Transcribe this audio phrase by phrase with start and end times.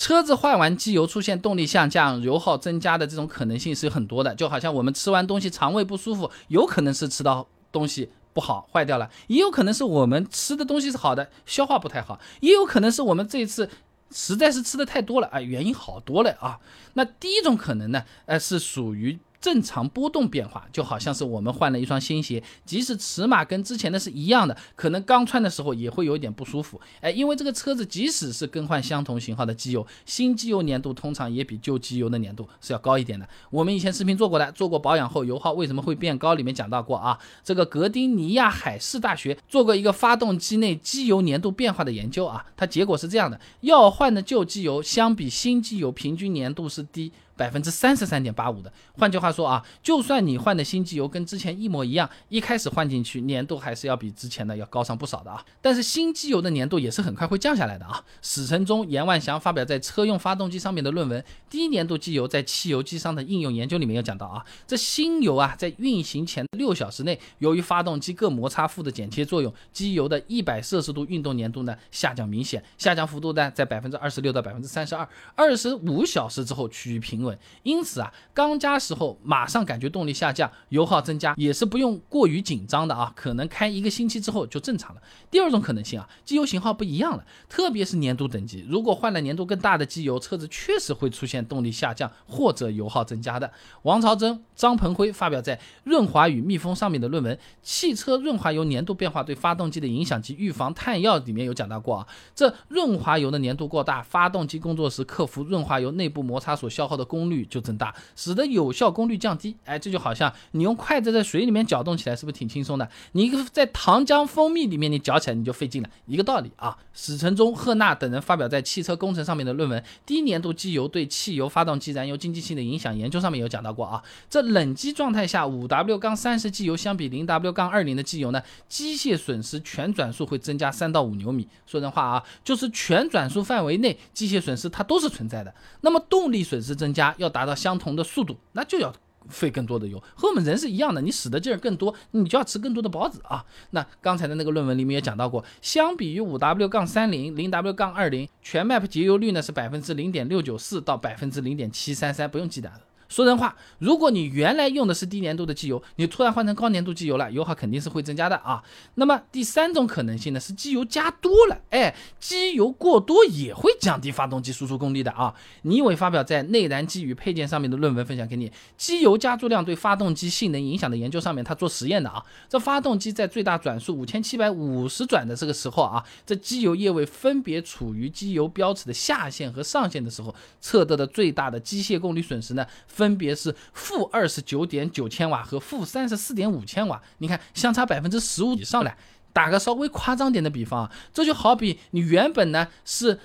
[0.00, 13.68] 车子换完机油出现动力下降、油耗增加的这种可能性是很多的，就好像我们吃完东西肠胃不舒服，有可能是吃到东西不好坏掉了，也有可能是我们吃的东西是好的，消化不太好，也有可能是我们这一次
[14.10, 16.58] 实在是吃的太多了啊，原因好多了啊。
[16.94, 19.18] 那第一种可能呢，呃，是属于。
[19.40, 26.78] 正常波动变化，就好像是我们换了一双新鞋，即使尺码跟之前的是一样的，可能刚穿的时候也会有一点不舒服。
[27.00, 33.26] 哎，因为这个车子即使是更换相同型号的机油，新机油粘度通常也比旧机油的粘度是要高一点的。
[33.50, 37.18] 我们以前视频做过的，做过保养后油耗为什么会变高，里面讲到过啊。
[37.42, 47.10] 这个格丁尼亚海事大学做过一个发动机内机油粘度变化的研究啊，它结果是这样的：要换的旧机油相比新机油平均粘度是低。
[47.40, 55.42] 百分之三十三点八五的，换句话说啊，就算你换的新机油跟之前一模一样，一开始换进去粘度还是要比之前的要高上不少的啊。
[55.62, 58.04] 但是新机油的粘度也是很快会降下来的啊。
[58.20, 61.18] 史承忠、严万祥发表在车用发动机上面的论文
[61.48, 77.29] 《低粘度机油在汽油机上的应用研究》里面有讲到啊，这新油啊在运行前六小时内，由于发动机各摩擦副的剪切作用，机油的一百摄氏度运动粘度呢下降明显，下降幅度呢在百分之二十六到百分之三十二，二十五小时之后趋于平稳。
[77.62, 83.12] 因此啊，刚加时候马上感觉动力下降，油耗增加，也是不用过于紧张的啊。
[83.14, 85.02] 可能开一个星期之后就正常了。
[85.30, 93.52] 第二种可能性啊，机油型号不一样了，特别是粘度等级，如果换了粘度更大的机油，车子确实会出现动力下降或者油耗增加的。
[93.82, 107.60] 王朝珍、张鹏辉发表在《润滑与密封》上面的论文《汽车润滑油粘度变化对发动机的影响及预防碳药》里面有讲到过啊，这润滑油的粘度过大，发动机工作时克服润滑油内部摩擦所消耗的功功率就。
[107.60, 109.54] 增大，使得有效功率降低。
[109.66, 112.88] 哎，这就好像你用筷子在水里面搅动起来，是不是挺轻松的？
[113.12, 116.74] 你一个在糖浆、蜂蜜里面，你搅起来你就费劲了，一个道理啊。
[116.94, 124.02] 史承忠、赫纳等人发表在《汽车工程》上面的论文《低粘度机油对汽油发动机燃油经济性的影响研究》上面有讲到过啊。
[124.30, 131.46] 这冷机状态下，五 W 杠三十机油相比零 W 杠二零的机油呢，机械损失全转速会增加三到五牛米。
[131.66, 135.54] 说人话啊，就是全转速范围内机械损失它都是存在的。
[135.82, 137.50] 那么动力损失增加要达到。
[137.60, 138.90] 相同的速度，那就要
[139.28, 143.44] 费更多的油，和我们人是一样的，你使的劲儿更多，你就要吃更多的包子啊。
[143.72, 152.72] 那刚才的那个论文里面也讲到过，相比于五 W 杠三零零 W 杠二零，全 MAP 节油率呢是百分之零点六九四到百分之零点七三三，不用记的。
[153.10, 158.62] 说人话，如果你原来用的是低粘度的机油，你突然换成高粘度机油了，油耗肯定是会增加的啊。
[158.94, 165.34] 那么第三种可能性呢，是机油加多了，哎，机油过多也会降低发动机输出功率的啊。
[165.62, 172.24] 倪伟发表在《内燃机与配件》上面的论文分享给你，机油加注量对发动机性能影响的研究上面，他做实验的啊。
[172.48, 182.64] 这发动机在最大转速五千七百五十转的这个时候啊，这机油液位分别处于机油标尺的下限和上限的时候，测得的最大的机械功率损失呢？
[183.00, 188.94] 分别是负二十九点九千瓦和负三十四点五千瓦，你看相差百分之十五以上了。
[189.32, 193.18] 打个稍微夸张点的比方啊，这就好比你原本呢是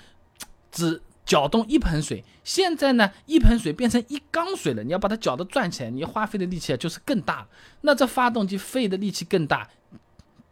[0.72, 7.46] 只搅动一盆水，现在呢一盆水变成一缸水了，你要把它搅得转起来，你花费的力气就是更大。
[7.82, 9.68] 那这发动机费的力气更大，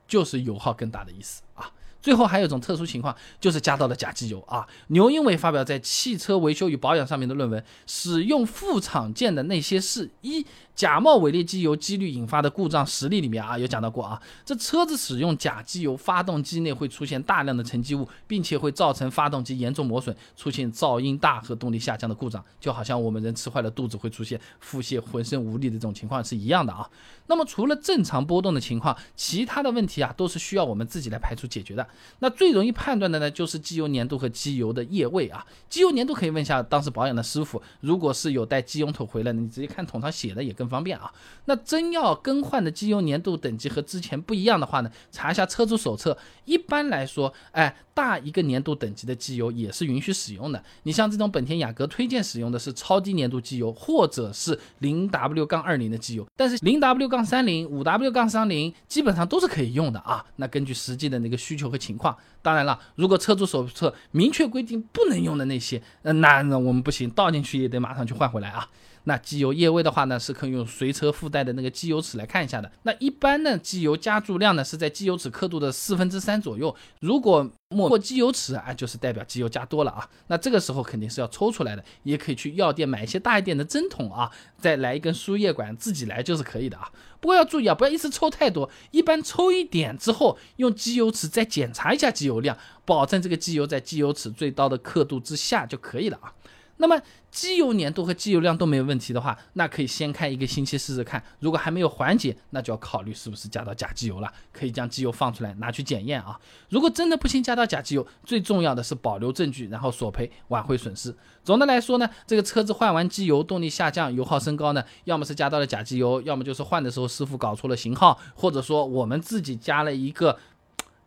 [0.07, 1.71] 就是油耗更大的意思啊。
[2.03, 4.67] 最后还有一种特殊情况，就是加到了假机油啊。
[4.89, 10.45] 牛英伟发表在《汽车维修与保养》上面的论文，使用副厂件的那些事一。
[10.75, 26.89] 假冒伪劣机油几率引发的故障实例里面啊，有讲到过啊，这车子使用假机油，发动机内会出现大量的沉积物，并且会造成发动机严重磨损，出现噪音大和动力下降的故障，就好像我们人吃坏了肚子会出现腹泻、浑身无力的这种情况是一样的啊。
[27.27, 31.87] 那么除了正常波动的情况，其他的问题啊，都是需要我们自己来排除解决的。
[32.19, 35.45] 那最容易判断的呢，就是机油粘度和机油的液位啊。
[35.69, 40.67] 机油粘度可以问一下当时保养的师傅，如果是有带机油桶回来的，你直接看桶上写的也更。
[40.73, 41.13] 方便啊！
[41.45, 44.89] 那真要更换的机油粘度等级和之前不一样的话呢？
[45.11, 46.17] 查一下车主手册。
[46.45, 50.63] 一般来说，哎，大一个粘度等级的机油也是允许使用的。
[50.81, 56.25] 你像这种本田雅阁推荐使用的是超低粘度机油，或者是零 W 杠二零的机油。
[56.35, 60.25] 但是零 W 杠三零、五 W 杠三零基本上都是可以用的啊。
[60.37, 68.69] 那根据实际的那个需求和情况，当然了，如果车主手册明确规定不能用的那些，那那我们不行，倒进去也得马上去换回来啊。
[69.05, 72.71] 那机油液位的话呢，是可以用随车附带的那个机油尺来看一下的。
[72.83, 76.73] 那一般呢，机油加注量呢是在机油尺刻度的四分之三左右。
[76.99, 80.07] 如果没过机油尺啊，就是代表机油加多了啊。
[80.27, 86.89] 那这个时候肯定是要抽出来的，也可以去药店买一些大一点的针筒啊，再来一根输液管自己来就是可以的啊。
[87.19, 96.33] 不过要注意啊，不要一次抽太多，一般抽一点之后，用机油尺再检查一下机油量，保证这个机油在机油尺最高的刻度之下就可以了啊。
[96.77, 96.99] 那么
[97.31, 101.23] 机油粘度和机油量都没有问题的话，那可以先开一个星期试试看。
[101.39, 104.31] 如果还没有缓解，那就要考虑是不是加到假机油了。
[104.51, 106.39] 可以将机油放出来拿去检验啊。
[106.69, 111.15] 如果真的不行加到假机油，最重要的是保留证据，然后索赔挽回损失。
[111.43, 120.37] 总的来说呢，这个车子换完机油，动力下降，油耗升高呢，要么是加到了假机油，要么就是换的时候师傅搞错了型号，或者说我们自己加了一个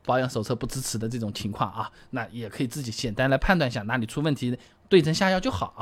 [0.05, 4.57] 保养手册不支持的这种情况啊，那也可以自己简单来判断一下哪里出问题。
[4.88, 5.75] 对症下药就好。